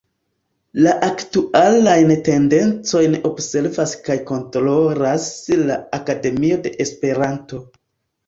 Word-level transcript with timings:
La 0.85 0.93
aktualajn 1.07 2.13
tendencojn 2.29 3.17
observas 3.29 3.93
kaj 4.07 4.17
kontrolas 4.31 5.27
la 5.69 5.77
Akademio 6.01 6.59
de 6.67 6.73
Esperanto. 6.87 7.61